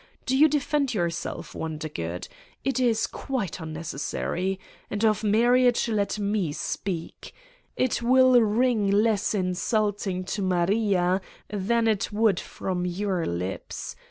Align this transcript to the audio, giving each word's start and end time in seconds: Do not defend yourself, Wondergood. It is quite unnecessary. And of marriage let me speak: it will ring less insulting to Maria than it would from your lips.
Do 0.25 0.35
not 0.41 0.49
defend 0.49 0.95
yourself, 0.95 1.53
Wondergood. 1.53 2.27
It 2.63 2.79
is 2.79 3.05
quite 3.05 3.59
unnecessary. 3.59 4.59
And 4.89 5.05
of 5.05 5.23
marriage 5.23 5.87
let 5.89 6.17
me 6.17 6.53
speak: 6.53 7.35
it 7.77 8.01
will 8.01 8.41
ring 8.41 8.89
less 8.89 9.35
insulting 9.35 10.23
to 10.23 10.41
Maria 10.41 11.21
than 11.49 11.87
it 11.87 12.11
would 12.11 12.39
from 12.39 12.83
your 12.83 13.27
lips. 13.27 13.95